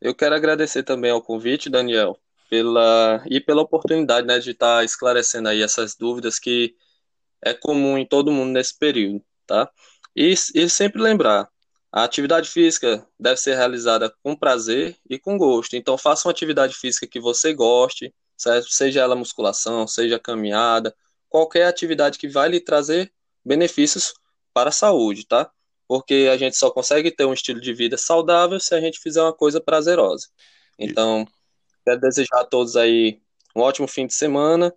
Eu 0.02 0.16
quero 0.16 0.34
agradecer 0.34 0.84
também 0.84 1.12
ao 1.12 1.22
convite, 1.22 1.70
Daniel, 1.70 2.18
pela 2.50 3.24
e 3.30 3.40
pela 3.40 3.62
oportunidade 3.62 4.26
né, 4.26 4.40
de 4.40 4.52
estar 4.52 4.84
esclarecendo 4.84 5.50
aí 5.50 5.62
essas 5.62 5.96
dúvidas 5.96 6.40
que 6.40 6.76
é 7.42 7.54
comum 7.54 7.98
em 7.98 8.06
todo 8.06 8.32
mundo 8.32 8.52
nesse 8.52 8.78
período, 8.78 9.24
tá? 9.46 9.70
E, 10.16 10.34
e 10.56 10.70
sempre 10.70 11.02
lembrar, 11.02 11.50
a 11.91 12.03
atividade 12.03 12.50
física 12.50 13.05
deve 13.19 13.38
ser 13.38 13.55
realizada 13.55 14.13
com 14.24 14.36
prazer 14.36 14.96
e 15.10 15.17
com 15.17 15.38
gosto. 15.38 15.75
Então, 15.75 15.98
faça 15.98 16.27
uma 16.27 16.31
atividade 16.31 16.75
física 16.75 17.08
que 17.08 17.19
você 17.19 17.53
goste, 17.53 18.13
certo? 18.38 18.72
seja 18.72 19.01
ela 19.01 19.15
musculação, 19.15 19.88
seja 19.88 20.19
caminhada, 20.19 20.96
qualquer 21.27 21.65
atividade 21.65 22.17
que 22.19 22.27
vai 22.27 22.50
lhe 22.50 22.60
trazer 22.60 23.12
benefícios 23.43 24.13
para 24.53 24.69
a 24.69 24.74
saúde, 24.74 25.25
tá? 25.25 25.50
Porque 25.88 26.29
a 26.31 26.38
gente 26.38 26.55
só 26.58 26.69
consegue 26.69 27.10
ter 27.12 27.25
um 27.25 27.34
estilo 27.34 27.60
de 27.60 27.74
vida 27.74 27.98
saudável 27.98 28.60
se 28.60 28.75
a 28.75 28.81
gente 28.81 29.00
fizer 29.00 29.22
uma 29.22 29.34
coisa 29.34 29.60
prazerosa. 29.60 30.27
Então, 30.77 31.27
quero 31.84 32.00
desejar 32.00 32.41
a 32.41 32.46
todos 32.46 32.75
aí 32.75 33.19
um 33.55 33.62
ótimo 33.62 33.88
fim 33.88 34.05
de 34.05 34.13
semana 34.13 34.74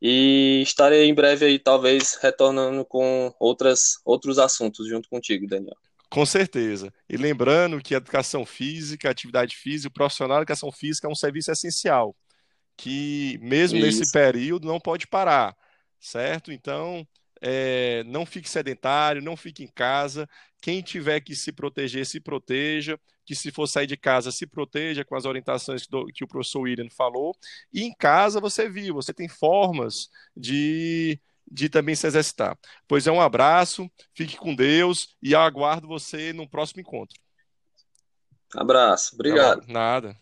e 0.00 0.62
estarei 0.62 1.04
em 1.04 1.14
breve 1.14 1.44
aí, 1.44 1.58
talvez, 1.58 2.14
retornando 2.14 2.84
com 2.84 3.34
outras, 3.38 3.98
outros 4.04 4.38
assuntos 4.38 4.88
junto 4.88 5.08
contigo, 5.08 5.46
Daniel. 5.46 5.76
Com 6.14 6.24
certeza. 6.24 6.94
E 7.08 7.16
lembrando 7.16 7.80
que 7.80 7.92
a 7.92 7.96
educação 7.96 8.46
física, 8.46 9.08
a 9.08 9.10
atividade 9.10 9.56
física, 9.56 9.88
o 9.88 9.92
profissional 9.92 10.36
de 10.36 10.42
educação 10.42 10.70
física 10.70 11.08
é 11.08 11.10
um 11.10 11.14
serviço 11.14 11.50
essencial, 11.50 12.14
que 12.76 13.36
mesmo 13.42 13.78
Isso. 13.78 13.98
nesse 13.98 14.12
período 14.12 14.64
não 14.64 14.78
pode 14.78 15.08
parar, 15.08 15.56
certo? 15.98 16.52
Então, 16.52 17.04
é, 17.40 18.04
não 18.04 18.24
fique 18.24 18.48
sedentário, 18.48 19.20
não 19.20 19.36
fique 19.36 19.64
em 19.64 19.66
casa. 19.66 20.28
Quem 20.62 20.82
tiver 20.82 21.18
que 21.18 21.34
se 21.34 21.50
proteger, 21.50 22.06
se 22.06 22.20
proteja. 22.20 22.96
Que 23.26 23.34
se 23.34 23.50
for 23.50 23.66
sair 23.66 23.86
de 23.86 23.96
casa, 23.96 24.30
se 24.30 24.46
proteja 24.46 25.04
com 25.04 25.16
as 25.16 25.24
orientações 25.24 25.86
do, 25.86 26.06
que 26.08 26.22
o 26.22 26.28
professor 26.28 26.60
William 26.60 26.90
falou. 26.90 27.34
E 27.72 27.82
em 27.82 27.92
casa 27.92 28.38
você 28.38 28.68
viu, 28.68 28.94
você 28.94 29.12
tem 29.12 29.28
formas 29.28 30.10
de 30.36 31.18
de 31.50 31.68
também 31.68 31.94
se 31.94 32.06
exercitar. 32.06 32.56
Pois 32.88 33.06
é, 33.06 33.12
um 33.12 33.20
abraço, 33.20 33.90
fique 34.14 34.36
com 34.36 34.54
Deus 34.54 35.08
e 35.22 35.34
aguardo 35.34 35.86
você 35.86 36.32
no 36.32 36.48
próximo 36.48 36.80
encontro. 36.80 37.16
Abraço, 38.54 39.14
obrigado. 39.14 39.66
Não, 39.66 39.74
nada. 39.74 40.16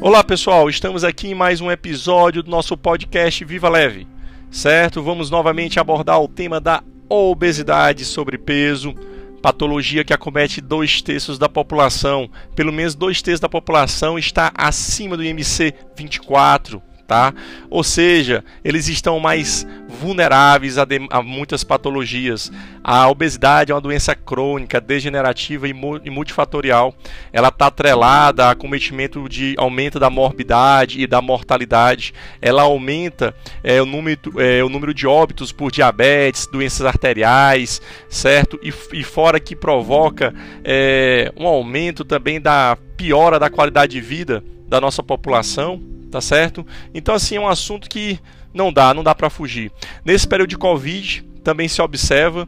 Olá 0.00 0.24
pessoal, 0.24 0.68
estamos 0.68 1.04
aqui 1.04 1.28
em 1.28 1.34
mais 1.34 1.60
um 1.60 1.70
episódio 1.70 2.42
do 2.42 2.50
nosso 2.50 2.76
podcast 2.76 3.44
Viva 3.44 3.68
Leve, 3.68 4.08
certo? 4.50 5.00
Vamos 5.00 5.30
novamente 5.30 5.78
abordar 5.78 6.20
o 6.20 6.26
tema 6.26 6.60
da 6.60 6.82
obesidade, 7.08 8.04
sobrepeso 8.04 8.94
patologia 9.42 10.04
que 10.04 10.14
acomete 10.14 10.60
dois 10.60 11.02
terços 11.02 11.38
da 11.38 11.48
população. 11.48 12.30
Pelo 12.54 12.72
menos 12.72 12.94
dois 12.94 13.20
terços 13.20 13.40
da 13.40 13.48
população 13.48 14.16
está 14.16 14.52
acima 14.54 15.16
do 15.16 15.24
IMC 15.24 15.74
24, 15.96 16.80
tá? 17.06 17.32
Ou 17.68 17.82
seja, 17.84 18.44
eles 18.64 18.88
estão 18.88 19.18
mais 19.20 19.66
vulneráveis 19.88 20.78
a, 20.78 20.84
de, 20.84 21.06
a, 21.10 21.22
muitas 21.22 21.62
patologias. 21.62 22.50
A 22.82 23.08
obesidade 23.08 23.70
é 23.70 23.74
uma 23.74 23.80
doença 23.80 24.14
crônica, 24.14 24.80
degenerativa 24.80 25.68
e, 25.68 25.72
mu, 25.72 26.00
multifatorial. 26.06 26.94
Ela 27.32 27.48
está 27.48 27.66
atrelada 27.66 28.50
a 28.50 28.54
cometimento 28.54 29.28
de 29.28 29.54
aumento 29.58 30.00
da 30.00 30.08
morbidade 30.08 31.00
e 31.00 31.06
da 31.06 31.20
mortalidade. 31.20 32.14
Ela 32.40 32.62
aumenta 32.62 33.34
é, 33.62 33.80
o, 33.80 33.86
número, 33.86 34.18
é, 34.38 34.64
o 34.64 34.68
número 34.68 34.94
de 34.94 35.06
óbitos 35.06 35.52
por 35.52 35.70
diabetes, 35.70 36.46
doenças 36.46 36.86
arteriais, 36.86 37.80
certo? 38.08 38.58
E, 38.62 38.72
e 38.92 39.04
fora 39.04 39.38
que 39.38 39.54
provoca 39.54 40.34
é, 40.64 41.32
um 41.36 41.46
aumento 41.46 42.04
também 42.04 42.40
da 42.40 42.76
piora 42.96 43.38
da 43.38 43.50
qualidade 43.50 43.92
de 43.92 44.00
vida 44.00 44.42
da 44.68 44.80
nossa 44.80 45.02
população, 45.02 45.82
tá 46.12 46.20
certo? 46.20 46.64
Então 46.94 47.14
assim 47.14 47.36
é 47.36 47.40
um 47.40 47.48
assunto 47.48 47.88
que 47.88 48.20
não 48.54 48.70
dá, 48.72 48.92
não 48.92 49.02
dá 49.02 49.14
para 49.14 49.30
fugir. 49.30 49.72
Nesse 50.04 50.28
período 50.28 50.50
de 50.50 50.58
Covid, 50.58 51.24
também 51.42 51.66
se 51.66 51.80
observa, 51.80 52.46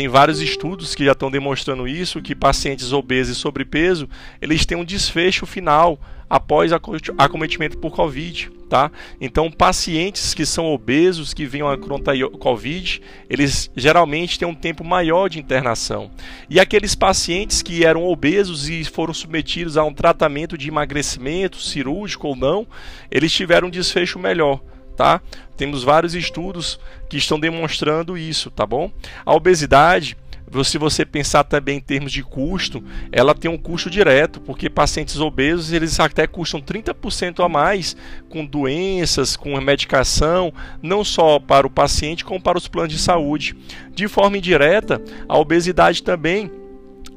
tem 0.00 0.08
vários 0.08 0.40
estudos 0.40 0.94
que 0.94 1.04
já 1.04 1.12
estão 1.12 1.30
demonstrando 1.30 1.86
isso, 1.86 2.22
que 2.22 2.34
pacientes 2.34 2.90
obesos 2.90 3.36
e 3.36 3.38
sobrepeso, 3.38 4.08
eles 4.40 4.64
têm 4.64 4.78
um 4.78 4.84
desfecho 4.84 5.44
final 5.44 6.00
após 6.26 6.72
acometimento 6.72 7.76
por 7.76 7.90
Covid, 7.90 8.50
tá? 8.66 8.90
Então, 9.20 9.50
pacientes 9.50 10.32
que 10.32 10.46
são 10.46 10.72
obesos, 10.72 11.34
que 11.34 11.44
venham 11.44 11.68
a 11.68 11.76
Covid, 11.76 13.02
eles 13.28 13.70
geralmente 13.76 14.38
têm 14.38 14.48
um 14.48 14.54
tempo 14.54 14.82
maior 14.82 15.28
de 15.28 15.38
internação. 15.38 16.10
E 16.48 16.58
aqueles 16.58 16.94
pacientes 16.94 17.60
que 17.60 17.84
eram 17.84 18.06
obesos 18.06 18.70
e 18.70 18.82
foram 18.86 19.12
submetidos 19.12 19.76
a 19.76 19.84
um 19.84 19.92
tratamento 19.92 20.56
de 20.56 20.68
emagrecimento, 20.68 21.60
cirúrgico 21.60 22.28
ou 22.28 22.34
não, 22.34 22.66
eles 23.10 23.30
tiveram 23.30 23.68
um 23.68 23.70
desfecho 23.70 24.18
melhor 24.18 24.62
tá? 24.96 25.20
Temos 25.56 25.82
vários 25.82 26.14
estudos 26.14 26.78
que 27.08 27.16
estão 27.16 27.38
demonstrando 27.38 28.16
isso, 28.16 28.50
tá 28.50 28.64
bom? 28.64 28.90
A 29.24 29.34
obesidade, 29.34 30.16
se 30.64 30.78
você 30.78 31.04
pensar 31.04 31.44
também 31.44 31.78
em 31.78 31.80
termos 31.80 32.10
de 32.10 32.22
custo, 32.22 32.82
ela 33.12 33.34
tem 33.34 33.50
um 33.50 33.56
custo 33.56 33.88
direto, 33.88 34.40
porque 34.40 34.68
pacientes 34.68 35.20
obesos 35.20 35.72
eles 35.72 36.00
até 36.00 36.26
custam 36.26 36.60
30% 36.60 37.44
a 37.44 37.48
mais 37.48 37.96
com 38.28 38.44
doenças, 38.44 39.36
com 39.36 39.60
medicação, 39.60 40.52
não 40.82 41.04
só 41.04 41.38
para 41.38 41.66
o 41.66 41.70
paciente, 41.70 42.24
como 42.24 42.40
para 42.40 42.58
os 42.58 42.66
planos 42.66 42.92
de 42.92 42.98
saúde. 42.98 43.56
De 43.94 44.08
forma 44.08 44.38
indireta, 44.38 45.00
a 45.28 45.38
obesidade 45.38 46.02
também 46.02 46.50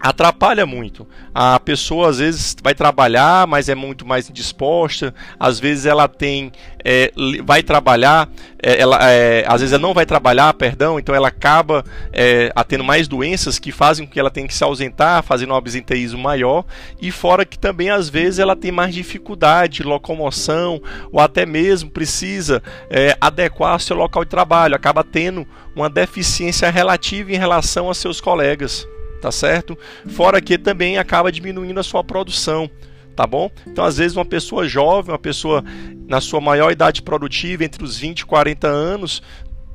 atrapalha 0.03 0.65
muito. 0.65 1.07
A 1.33 1.57
pessoa 1.57 2.09
às 2.09 2.17
vezes 2.19 2.55
vai 2.61 2.75
trabalhar, 2.75 3.47
mas 3.47 3.69
é 3.69 3.75
muito 3.75 4.05
mais 4.05 4.29
indisposta. 4.29 5.15
Às 5.39 5.61
vezes 5.61 5.85
ela 5.85 6.09
tem, 6.09 6.51
é, 6.83 7.09
vai 7.41 7.63
trabalhar, 7.63 8.29
é, 8.61 8.81
ela, 8.81 8.99
é, 9.01 9.45
às 9.47 9.61
vezes 9.61 9.71
ela 9.71 9.81
não 9.81 9.93
vai 9.93 10.05
trabalhar, 10.05 10.53
perdão. 10.55 10.99
Então 10.99 11.15
ela 11.15 11.29
acaba 11.29 11.85
é, 12.11 12.51
tendo 12.67 12.83
mais 12.83 13.07
doenças 13.07 13.57
que 13.57 13.71
fazem 13.71 14.05
com 14.05 14.11
que 14.11 14.19
ela 14.19 14.29
tenha 14.29 14.45
que 14.45 14.53
se 14.53 14.63
ausentar, 14.63 15.23
fazendo 15.23 15.53
um 15.53 15.55
absenteísmo 15.55 16.21
maior. 16.21 16.65
E 17.01 17.09
fora 17.09 17.45
que 17.45 17.57
também 17.57 17.89
às 17.89 18.09
vezes 18.09 18.39
ela 18.39 18.57
tem 18.57 18.73
mais 18.73 18.93
dificuldade 18.93 19.77
de 19.77 19.83
locomoção 19.83 20.81
ou 21.13 21.21
até 21.21 21.45
mesmo 21.45 21.89
precisa 21.89 22.61
é, 22.89 23.15
adequar 23.21 23.79
seu 23.79 23.95
local 23.95 24.25
de 24.25 24.29
trabalho. 24.29 24.75
Acaba 24.75 25.01
tendo 25.01 25.47
uma 25.73 25.89
deficiência 25.89 26.69
relativa 26.69 27.31
em 27.31 27.37
relação 27.37 27.89
a 27.89 27.93
seus 27.93 28.19
colegas 28.19 28.85
tá 29.23 29.31
certo? 29.31 29.77
Fora 30.09 30.41
que 30.41 30.57
também 30.57 30.97
acaba 30.97 31.31
diminuindo 31.31 31.79
a 31.79 31.83
sua 31.83 32.03
produção, 32.03 32.69
tá 33.15 33.25
bom? 33.25 33.49
Então, 33.65 33.85
às 33.85 33.95
vezes, 33.95 34.17
uma 34.17 34.25
pessoa 34.25 34.67
jovem, 34.67 35.13
uma 35.13 35.17
pessoa 35.17 35.63
na 36.09 36.19
sua 36.19 36.41
maior 36.41 36.73
idade 36.73 37.01
produtiva, 37.01 37.63
entre 37.63 37.85
os 37.85 37.97
20 37.97 38.19
e 38.19 38.25
40 38.25 38.67
anos, 38.67 39.23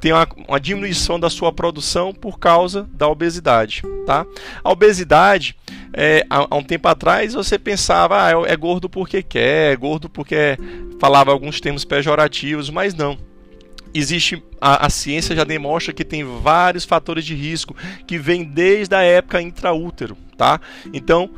tem 0.03 0.13
uma, 0.13 0.29
uma, 0.47 0.61
diminuição 0.61 1.19
da 1.19 1.31
sua 1.31 1.51
produção 1.51 2.13
por 2.13 2.39
causa 2.39 2.87
da 2.93 3.09
obesidade, 3.09 3.83
tá? 4.05 4.27
A 4.63 4.71
obesidade, 4.71 5.57
é, 5.95 6.27
há, 6.29 6.47
há, 6.51 6.55
um 6.55 6.63
tempo 6.63 6.87
atrás 6.87 7.33
você 7.33 7.59
pensava, 7.59 8.23
ah, 8.23 8.31
é, 8.31 8.53
é 8.53 8.57
gordo 8.57 8.87
porque 8.91 9.23
quer, 9.23 9.73
é 9.73 9.77
gordo 9.77 10.11
porque 10.11 10.59
falava 11.01 11.33
alguns 11.33 11.59
termos 11.59 11.87
pejorativos, 11.87 12.69
mas 12.69 12.95
não 12.95 13.17
existe 13.99 14.43
a, 14.61 14.87
a, 14.87 14.91
ciência 14.91 15.35
já 15.35 15.45
demonstra 15.45 15.93
que 15.93 16.05
tem 16.05 16.25
vários 16.25 16.85
fatores 16.85 17.25
de 17.25 17.35
risco 17.35 17.77
que 18.07 18.19
vêm 18.19 18.45
desde 18.45 18.95
a 18.95 19.03
época 19.03 19.41
intraútero, 19.41 20.17
tá? 20.37 20.61
Então 20.93 21.31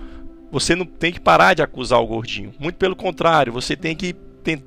você 0.51 0.75
não 0.75 0.85
tem 0.85 1.13
que 1.13 1.21
parar 1.21 1.55
de 1.55 1.63
acusar 1.63 2.01
o 2.01 2.07
gordinho. 2.07 2.53
Muito 2.59 2.77
pelo 2.77 2.97
contrário, 2.97 3.53
você 3.53 3.77
tem 3.77 3.95
que 3.95 4.15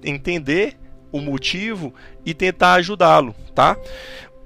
entender 0.03 0.77
o 1.12 1.19
motivo 1.19 1.93
e 2.25 2.33
tentar 2.33 2.73
ajudá-lo, 2.75 3.35
tá? 3.53 3.77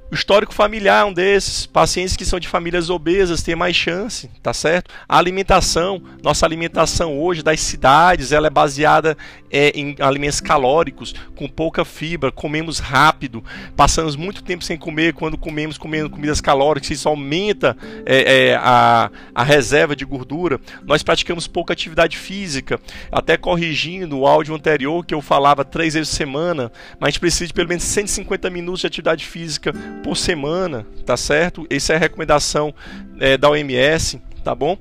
O 0.09 0.15
histórico 0.15 0.53
familiar 0.53 1.01
é 1.01 1.05
um 1.05 1.11
desses. 1.11 1.65
Pacientes 1.65 2.15
que 2.15 2.23
são 2.23 2.39
de 2.39 2.47
famílias 2.47 2.89
obesas 2.89 3.43
têm 3.43 3.55
mais 3.55 3.75
chance, 3.75 4.29
tá 4.41 4.53
certo? 4.53 4.89
A 5.07 5.17
alimentação, 5.17 6.01
nossa 6.23 6.45
alimentação 6.45 7.19
hoje 7.19 7.43
das 7.43 7.59
cidades, 7.59 8.31
ela 8.31 8.47
é 8.47 8.49
baseada 8.49 9.17
é, 9.51 9.69
em 9.75 9.95
alimentos 9.99 10.39
calóricos, 10.39 11.13
com 11.35 11.47
pouca 11.47 11.83
fibra, 11.83 12.31
comemos 12.31 12.79
rápido, 12.79 13.43
passamos 13.75 14.15
muito 14.15 14.43
tempo 14.43 14.63
sem 14.63 14.77
comer, 14.77 15.13
quando 15.13 15.37
comemos, 15.37 15.77
comendo 15.77 16.09
comidas 16.09 16.39
calóricas, 16.39 16.91
isso 16.91 17.09
aumenta 17.09 17.75
é, 18.05 18.49
é, 18.49 18.55
a, 18.55 19.11
a 19.35 19.43
reserva 19.43 19.93
de 19.93 20.05
gordura. 20.05 20.59
Nós 20.85 21.03
praticamos 21.03 21.47
pouca 21.47 21.73
atividade 21.73 22.17
física, 22.17 22.79
até 23.11 23.35
corrigindo 23.35 24.19
o 24.19 24.27
áudio 24.27 24.55
anterior 24.55 25.05
que 25.05 25.13
eu 25.13 25.21
falava 25.21 25.65
três 25.65 25.95
vezes 25.95 26.09
por 26.09 26.15
semana, 26.15 26.71
mas 26.97 27.07
a 27.07 27.11
gente 27.11 27.19
precisa 27.19 27.47
de 27.47 27.53
pelo 27.53 27.67
menos 27.67 27.83
150 27.83 28.49
minutos 28.49 28.81
de 28.81 28.87
atividade 28.87 29.25
física 29.25 29.73
por 30.03 30.15
semana, 30.15 30.85
tá 31.05 31.17
certo? 31.17 31.65
Essa 31.69 31.93
é 31.93 31.95
a 31.95 31.99
recomendação 31.99 32.73
é, 33.19 33.37
da 33.37 33.49
OMS, 33.49 34.21
tá 34.43 34.53
bom? 34.55 34.77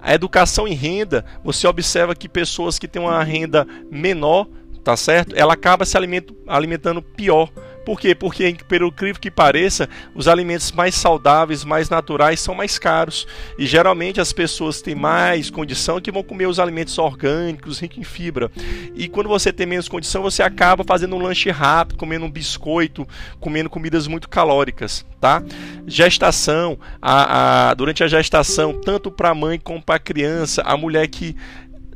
A 0.00 0.14
educação 0.14 0.66
em 0.66 0.74
renda, 0.74 1.24
você 1.44 1.66
observa 1.66 2.14
que 2.14 2.28
pessoas 2.28 2.78
que 2.78 2.88
têm 2.88 3.02
uma 3.02 3.22
renda 3.22 3.66
menor, 3.90 4.48
tá 4.82 4.96
certo? 4.96 5.34
Ela 5.36 5.54
acaba 5.54 5.84
se 5.84 5.96
alimentando 6.46 7.02
pior 7.02 7.50
por 7.84 8.00
quê? 8.00 8.14
Porque, 8.14 8.56
pelo 8.68 8.88
incrível 8.88 9.20
que 9.20 9.30
pareça, 9.30 9.88
os 10.14 10.28
alimentos 10.28 10.72
mais 10.72 10.94
saudáveis, 10.94 11.64
mais 11.64 11.88
naturais, 11.88 12.40
são 12.40 12.54
mais 12.54 12.78
caros. 12.78 13.26
E 13.58 13.66
geralmente 13.66 14.20
as 14.20 14.32
pessoas 14.32 14.80
têm 14.82 14.94
mais 14.94 15.50
condição 15.50 16.00
que 16.00 16.10
vão 16.10 16.22
comer 16.22 16.46
os 16.46 16.60
alimentos 16.60 16.98
orgânicos, 16.98 17.80
ricos 17.80 17.98
em 17.98 18.04
fibra. 18.04 18.50
E 18.94 19.08
quando 19.08 19.28
você 19.28 19.52
tem 19.52 19.66
menos 19.66 19.88
condição, 19.88 20.22
você 20.22 20.42
acaba 20.42 20.84
fazendo 20.84 21.16
um 21.16 21.22
lanche 21.22 21.50
rápido, 21.50 21.96
comendo 21.98 22.26
um 22.26 22.30
biscoito, 22.30 23.06
comendo 23.38 23.70
comidas 23.70 24.06
muito 24.06 24.28
calóricas. 24.28 25.04
Tá? 25.20 25.42
Gestação, 25.86 26.78
a, 27.00 27.70
a 27.70 27.74
durante 27.74 28.02
a 28.02 28.08
gestação, 28.08 28.72
tanto 28.80 29.10
para 29.10 29.30
a 29.30 29.34
mãe 29.34 29.58
como 29.58 29.82
para 29.82 29.96
a 29.96 30.00
criança, 30.00 30.62
a 30.62 30.76
mulher 30.76 31.06
que 31.08 31.36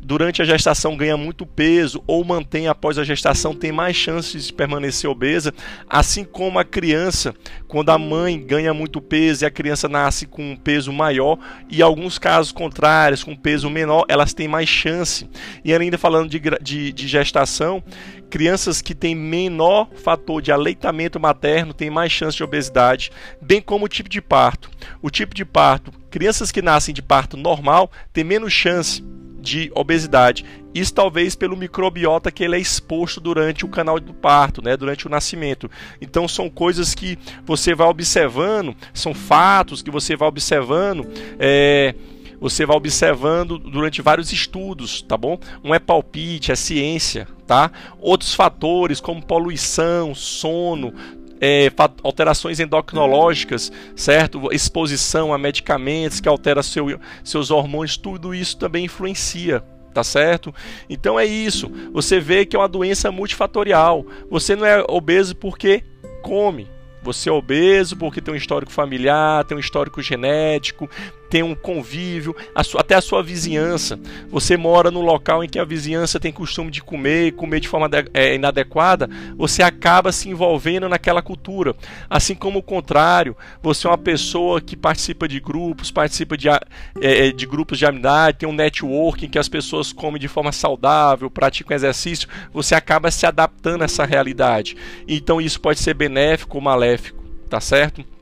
durante 0.04 0.42
a 0.42 0.44
gestação 0.44 0.96
ganha 0.96 1.16
muito 1.16 1.46
peso 1.46 2.04
ou 2.06 2.22
mantém 2.22 2.68
após 2.68 2.98
a 2.98 3.04
gestação 3.04 3.54
tem 3.54 3.72
mais 3.72 3.96
chances 3.96 4.46
de 4.46 4.52
permanecer 4.52 5.08
obesa, 5.08 5.52
assim 5.88 6.24
como 6.24 6.58
a 6.58 6.64
criança, 6.64 7.34
quando 7.66 7.88
a 7.88 7.98
mãe 7.98 8.38
ganha 8.38 8.74
muito 8.74 9.00
peso 9.00 9.44
e 9.44 9.46
a 9.46 9.50
criança 9.50 9.88
nasce 9.88 10.26
com 10.26 10.52
um 10.52 10.56
peso 10.56 10.92
maior, 10.92 11.38
e 11.70 11.82
alguns 11.82 12.18
casos 12.18 12.52
contrários, 12.52 13.24
com 13.24 13.34
peso 13.34 13.70
menor, 13.70 14.04
elas 14.06 14.34
têm 14.34 14.46
mais 14.46 14.68
chance. 14.68 15.28
E 15.64 15.72
ainda 15.72 15.96
falando 15.96 16.28
de, 16.28 16.40
de, 16.60 16.92
de 16.92 17.08
gestação, 17.08 17.82
crianças 18.28 18.82
que 18.82 18.94
têm 18.94 19.14
menor 19.14 19.88
fator 19.94 20.42
de 20.42 20.52
aleitamento 20.52 21.18
materno 21.18 21.72
têm 21.72 21.88
mais 21.88 22.12
chance 22.12 22.36
de 22.36 22.44
obesidade, 22.44 23.10
bem 23.40 23.62
como 23.62 23.86
o 23.86 23.88
tipo 23.88 24.08
de 24.08 24.20
parto. 24.20 24.70
O 25.00 25.08
tipo 25.08 25.34
de 25.34 25.44
parto, 25.46 25.90
crianças 26.10 26.52
que 26.52 26.60
nascem 26.60 26.94
de 26.94 27.00
parto 27.00 27.36
normal 27.38 27.90
têm 28.12 28.22
menos 28.22 28.52
chance 28.52 29.02
de 29.44 29.70
obesidade. 29.74 30.44
Isso 30.74 30.92
talvez 30.92 31.36
pelo 31.36 31.56
microbiota 31.56 32.32
que 32.32 32.42
ele 32.42 32.56
é 32.56 32.58
exposto 32.58 33.20
durante 33.20 33.64
o 33.64 33.68
canal 33.68 34.00
do 34.00 34.12
parto, 34.12 34.60
né, 34.60 34.76
durante 34.76 35.06
o 35.06 35.10
nascimento. 35.10 35.70
Então 36.00 36.26
são 36.26 36.50
coisas 36.50 36.94
que 36.94 37.16
você 37.44 37.74
vai 37.74 37.86
observando, 37.86 38.74
são 38.92 39.14
fatos 39.14 39.82
que 39.82 39.90
você 39.90 40.16
vai 40.16 40.26
observando. 40.26 41.06
É, 41.38 41.94
você 42.40 42.66
vai 42.66 42.76
observando 42.76 43.58
durante 43.58 44.02
vários 44.02 44.32
estudos, 44.32 45.00
tá 45.00 45.16
bom? 45.16 45.38
Um 45.62 45.74
é 45.74 45.78
palpite, 45.78 46.52
é 46.52 46.56
ciência, 46.56 47.28
tá? 47.46 47.70
Outros 47.98 48.34
fatores 48.34 49.00
como 49.00 49.24
poluição, 49.24 50.14
sono, 50.14 50.92
é, 51.40 51.70
alterações 52.02 52.60
endocrinológicas, 52.60 53.72
certo? 53.96 54.52
Exposição 54.52 55.32
a 55.32 55.38
medicamentos 55.38 56.20
que 56.20 56.28
alteram 56.28 56.62
seu, 56.62 56.98
seus 57.22 57.50
hormônios, 57.50 57.96
tudo 57.96 58.34
isso 58.34 58.56
também 58.56 58.84
influencia, 58.84 59.62
tá 59.92 60.02
certo? 60.04 60.54
Então 60.88 61.18
é 61.18 61.24
isso. 61.24 61.70
Você 61.92 62.20
vê 62.20 62.44
que 62.44 62.56
é 62.56 62.58
uma 62.58 62.68
doença 62.68 63.10
multifatorial. 63.10 64.04
Você 64.30 64.56
não 64.56 64.66
é 64.66 64.84
obeso 64.88 65.36
porque 65.36 65.84
come. 66.22 66.68
Você 67.02 67.28
é 67.28 67.32
obeso 67.32 67.96
porque 67.96 68.20
tem 68.20 68.32
um 68.32 68.36
histórico 68.36 68.72
familiar, 68.72 69.44
tem 69.44 69.54
um 69.54 69.60
histórico 69.60 70.00
genético, 70.00 70.88
tem 71.34 71.42
um 71.42 71.52
convívio, 71.52 72.32
a 72.54 72.62
sua, 72.62 72.80
até 72.80 72.94
a 72.94 73.00
sua 73.00 73.20
vizinhança. 73.20 73.98
Você 74.30 74.56
mora 74.56 74.88
num 74.88 75.00
local 75.00 75.42
em 75.42 75.48
que 75.48 75.58
a 75.58 75.64
vizinhança 75.64 76.20
tem 76.20 76.30
costume 76.30 76.70
de 76.70 76.80
comer 76.80 77.32
comer 77.32 77.58
de 77.58 77.66
forma 77.66 77.88
de, 77.88 78.04
é, 78.14 78.36
inadequada, 78.36 79.10
você 79.36 79.60
acaba 79.60 80.12
se 80.12 80.28
envolvendo 80.28 80.88
naquela 80.88 81.20
cultura. 81.20 81.74
Assim 82.08 82.36
como 82.36 82.60
o 82.60 82.62
contrário, 82.62 83.36
você 83.60 83.84
é 83.84 83.90
uma 83.90 83.98
pessoa 83.98 84.60
que 84.60 84.76
participa 84.76 85.26
de 85.26 85.40
grupos, 85.40 85.90
participa 85.90 86.36
de, 86.36 86.48
é, 86.48 86.60
é, 87.00 87.32
de 87.32 87.46
grupos 87.46 87.80
de 87.80 87.86
amizade, 87.86 88.38
tem 88.38 88.48
um 88.48 88.52
networking 88.52 89.28
que 89.28 89.38
as 89.38 89.48
pessoas 89.48 89.92
comem 89.92 90.20
de 90.20 90.28
forma 90.28 90.52
saudável, 90.52 91.28
praticam 91.28 91.74
exercício, 91.74 92.28
você 92.52 92.76
acaba 92.76 93.10
se 93.10 93.26
adaptando 93.26 93.82
a 93.82 93.86
essa 93.86 94.04
realidade. 94.04 94.76
Então 95.08 95.40
isso 95.40 95.60
pode 95.60 95.80
ser 95.80 95.94
benéfico 95.94 96.58
ou 96.58 96.62
maléfico, 96.62 97.24
tá 97.50 97.60
certo? 97.60 98.13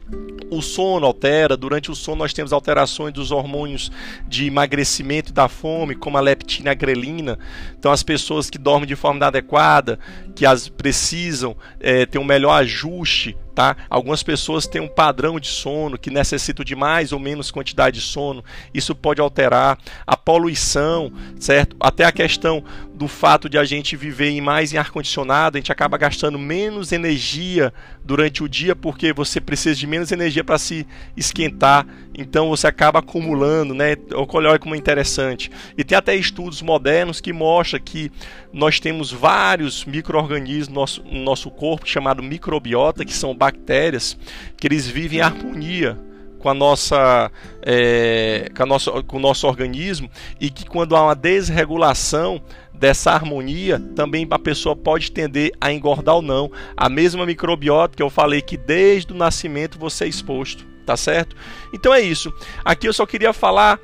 O 0.53 0.61
sono 0.61 1.07
altera, 1.07 1.57
durante 1.57 1.90
o 1.90 1.94
sono 1.94 2.18
nós 2.18 2.33
temos 2.35 2.53
alterações 2.53 3.12
dos 3.14 3.31
hormônios 3.31 3.90
de 4.29 4.46
emagrecimento 4.46 5.31
e 5.31 5.33
da 5.33 5.48
fome, 5.48 5.94
como 5.94 6.18
a 6.18 6.20
leptina 6.20 6.68
e 6.68 6.72
a 6.72 6.75
grelina. 6.75 7.38
Então 7.79 7.90
as 7.90 8.03
pessoas 8.03 8.51
que 8.51 8.59
dormem 8.59 8.87
de 8.87 8.94
forma 8.94 9.16
inadequada, 9.16 9.98
que 10.35 10.44
as 10.44 10.68
precisam 10.68 11.57
é, 11.81 12.05
ter 12.05 12.18
um 12.18 12.25
melhor 12.25 12.53
ajuste 12.53 13.37
Tá? 13.55 13.77
Algumas 13.90 14.22
pessoas 14.22 14.66
têm 14.66 14.81
um 14.81 14.88
padrão 14.88 15.38
de 15.38 15.48
sono 15.48 15.98
que 15.98 16.11
necessitam 16.11 16.64
de 16.64 16.75
mais 16.75 17.12
ou 17.12 17.18
menos 17.18 17.51
quantidade 17.51 18.01
de 18.01 18.07
sono. 18.07 18.42
Isso 18.72 18.94
pode 18.94 19.20
alterar 19.20 19.79
a 20.07 20.16
poluição, 20.25 21.13
certo? 21.39 21.77
Até 21.81 22.05
a 22.05 22.13
questão 22.13 22.65
do 22.95 23.09
fato 23.09 23.49
de 23.49 23.59
a 23.59 23.65
gente 23.65 23.97
viver 23.97 24.41
mais 24.41 24.73
em 24.73 24.77
ar 24.77 24.91
condicionado, 24.91 25.57
a 25.57 25.61
gente 25.61 25.73
acaba 25.73 25.99
gastando 25.99 26.39
menos 26.39 26.93
energia 26.93 27.73
durante 28.05 28.43
o 28.43 28.49
dia 28.49 28.77
porque 28.77 29.13
você 29.13 29.41
precisa 29.41 29.75
de 29.75 29.87
menos 29.87 30.13
energia 30.13 30.45
para 30.45 30.59
se 30.59 30.87
esquentar. 31.17 31.87
Então 32.17 32.49
você 32.49 32.67
acaba 32.67 33.01
acumulando, 33.01 33.75
né? 33.75 33.97
Olha 34.13 34.59
como 34.59 34.75
é 34.75 34.79
interessante. 34.79 35.51
E 35.77 35.83
tem 35.83 35.99
até 35.99 36.15
estudos 36.15 36.63
modernos 36.63 37.21
que 37.21 37.33
mostram 37.33 37.81
que 37.81 38.13
nós 38.53 38.79
temos 38.79 39.11
vários 39.11 39.85
micro-organismos 39.85 40.69
no 40.69 40.75
nosso, 40.75 41.03
no 41.03 41.23
nosso 41.23 41.51
corpo 41.51 41.89
chamado 41.89 42.23
microbiota, 42.23 43.05
que 43.05 43.13
são 43.13 43.35
bactérias 43.35 44.17
que 44.57 44.67
eles 44.67 44.87
vivem 44.87 45.19
em 45.19 45.23
harmonia 45.23 45.99
com 46.43 46.49
a 46.49 46.55
nossa, 46.55 47.31
é, 47.65 48.51
com, 48.55 48.65
a 48.65 48.67
nossa, 48.67 49.03
com 49.05 49.17
o 49.17 49.21
nosso 49.21 49.47
organismo 49.47 50.11
e 50.41 50.51
que 50.51 50.67
quando 50.67 50.97
há 50.97 51.03
uma 51.05 51.15
desregulação 51.15 52.43
dessa 52.75 53.13
harmonia, 53.13 53.79
também 53.95 54.27
a 54.29 54.39
pessoa 54.39 54.75
pode 54.75 55.13
tender 55.13 55.53
a 55.61 55.73
engordar 55.73 56.17
ou 56.17 56.23
não. 56.23 56.51
A 56.77 56.89
mesma 56.89 57.25
microbiota 57.25 57.97
que 57.97 58.03
eu 58.03 58.11
falei 58.11 58.43
que 58.43 58.57
desde 58.57 59.13
o 59.13 59.17
nascimento 59.17 59.79
você 59.79 60.05
é 60.05 60.09
exposto, 60.09 60.67
tá 60.85 60.97
certo? 60.97 61.37
Então 61.73 61.95
é 61.95 62.01
isso. 62.01 62.35
Aqui 62.65 62.89
eu 62.89 62.93
só 62.93 63.07
queria 63.07 63.33
falar, 63.33 63.79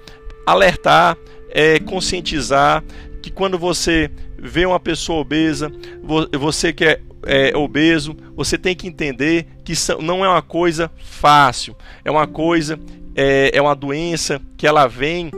alertar, 0.44 1.16
é, 1.50 1.78
conscientizar 1.78 2.82
que 3.22 3.30
quando 3.30 3.56
você 3.56 4.10
vê 4.36 4.66
uma 4.66 4.80
pessoa 4.80 5.20
obesa, 5.20 5.70
você 6.32 6.72
que 6.72 6.84
é 6.84 7.00
é, 7.24 7.56
obeso, 7.56 8.16
você 8.34 8.56
tem 8.56 8.74
que 8.74 8.86
entender 8.86 9.46
que 9.64 9.72
não 10.00 10.24
é 10.24 10.28
uma 10.28 10.42
coisa 10.42 10.90
fácil, 10.96 11.76
é 12.04 12.10
uma 12.10 12.26
coisa, 12.26 12.78
é, 13.14 13.50
é 13.52 13.62
uma 13.62 13.74
doença 13.74 14.40
que 14.56 14.66
ela 14.66 14.86
vem 14.86 15.30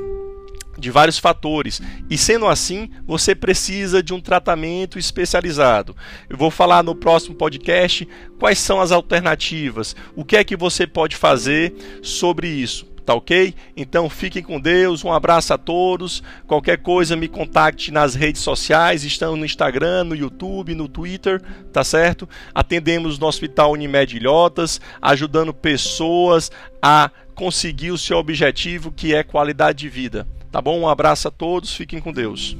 de 0.80 0.90
vários 0.90 1.18
fatores. 1.18 1.80
E 2.08 2.16
sendo 2.16 2.46
assim, 2.46 2.90
você 3.06 3.34
precisa 3.34 4.02
de 4.02 4.14
um 4.14 4.20
tratamento 4.20 4.98
especializado. 4.98 5.94
Eu 6.28 6.36
vou 6.36 6.50
falar 6.50 6.82
no 6.82 6.94
próximo 6.94 7.34
podcast 7.34 8.08
quais 8.38 8.58
são 8.58 8.80
as 8.80 8.90
alternativas, 8.90 9.94
o 10.16 10.24
que 10.24 10.36
é 10.36 10.42
que 10.42 10.56
você 10.56 10.86
pode 10.86 11.16
fazer 11.16 11.74
sobre 12.02 12.48
isso. 12.48 12.88
Tá 13.10 13.14
ok? 13.14 13.56
Então 13.76 14.08
fiquem 14.08 14.40
com 14.40 14.60
Deus, 14.60 15.04
um 15.04 15.12
abraço 15.12 15.52
a 15.52 15.58
todos. 15.58 16.22
Qualquer 16.46 16.78
coisa 16.78 17.16
me 17.16 17.26
contacte 17.26 17.90
nas 17.90 18.14
redes 18.14 18.40
sociais, 18.40 19.02
estamos 19.02 19.36
no 19.36 19.44
Instagram, 19.44 20.04
no 20.04 20.14
YouTube, 20.14 20.76
no 20.76 20.86
Twitter, 20.86 21.42
tá 21.72 21.82
certo? 21.82 22.28
Atendemos 22.54 23.18
no 23.18 23.26
Hospital 23.26 23.72
Unimed 23.72 24.16
Ilhotas, 24.16 24.80
ajudando 25.02 25.52
pessoas 25.52 26.52
a 26.80 27.10
conseguir 27.34 27.90
o 27.90 27.98
seu 27.98 28.16
objetivo 28.16 28.92
que 28.92 29.12
é 29.12 29.24
qualidade 29.24 29.78
de 29.78 29.88
vida. 29.88 30.24
Tá 30.52 30.62
bom? 30.62 30.78
Um 30.78 30.88
abraço 30.88 31.26
a 31.26 31.32
todos, 31.32 31.74
fiquem 31.74 31.98
com 31.98 32.12
Deus. 32.12 32.56